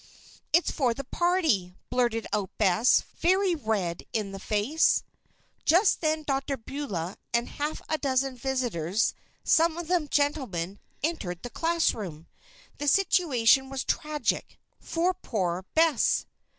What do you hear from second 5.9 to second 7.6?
then Dr. Beulah and